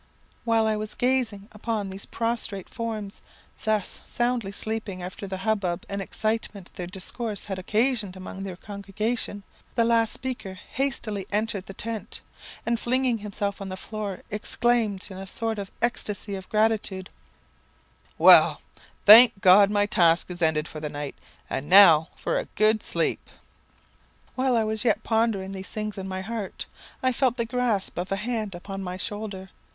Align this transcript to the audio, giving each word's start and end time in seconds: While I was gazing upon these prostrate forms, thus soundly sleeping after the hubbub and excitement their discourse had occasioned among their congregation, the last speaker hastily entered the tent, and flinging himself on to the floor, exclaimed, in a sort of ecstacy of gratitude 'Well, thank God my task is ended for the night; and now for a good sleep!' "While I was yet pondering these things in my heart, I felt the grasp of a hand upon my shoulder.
While 0.45 0.65
I 0.65 0.75
was 0.77 0.95
gazing 0.95 1.47
upon 1.51 1.91
these 1.91 2.07
prostrate 2.07 2.67
forms, 2.67 3.21
thus 3.65 3.99
soundly 4.03 4.51
sleeping 4.51 5.03
after 5.03 5.27
the 5.27 5.45
hubbub 5.45 5.85
and 5.87 6.01
excitement 6.01 6.71
their 6.73 6.87
discourse 6.87 7.45
had 7.45 7.59
occasioned 7.59 8.15
among 8.15 8.41
their 8.41 8.55
congregation, 8.55 9.43
the 9.75 9.83
last 9.83 10.11
speaker 10.11 10.55
hastily 10.55 11.27
entered 11.31 11.67
the 11.67 11.75
tent, 11.75 12.21
and 12.65 12.79
flinging 12.79 13.19
himself 13.19 13.61
on 13.61 13.67
to 13.67 13.73
the 13.73 13.77
floor, 13.77 14.23
exclaimed, 14.31 15.07
in 15.11 15.19
a 15.19 15.27
sort 15.27 15.59
of 15.59 15.69
ecstacy 15.83 16.33
of 16.33 16.49
gratitude 16.49 17.11
'Well, 18.17 18.59
thank 19.05 19.39
God 19.39 19.69
my 19.69 19.85
task 19.85 20.31
is 20.31 20.41
ended 20.41 20.67
for 20.67 20.79
the 20.79 20.89
night; 20.89 21.13
and 21.47 21.69
now 21.69 22.09
for 22.15 22.39
a 22.39 22.45
good 22.55 22.81
sleep!' 22.81 23.29
"While 24.33 24.55
I 24.57 24.63
was 24.63 24.83
yet 24.83 25.03
pondering 25.03 25.51
these 25.51 25.69
things 25.69 25.95
in 25.95 26.07
my 26.07 26.21
heart, 26.21 26.65
I 27.03 27.11
felt 27.11 27.37
the 27.37 27.45
grasp 27.45 27.99
of 27.99 28.11
a 28.11 28.15
hand 28.15 28.55
upon 28.55 28.81
my 28.81 28.97
shoulder. 28.97 29.51